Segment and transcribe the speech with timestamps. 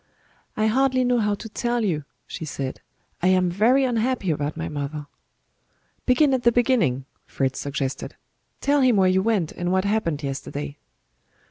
[0.57, 2.81] "I hardly know how to tell you," she said.
[3.21, 5.05] "I am very unhappy about my mother."
[6.07, 8.15] "Begin at the beginning," Fritz suggested;
[8.61, 10.79] "tell him where you went, and what happened yesterday."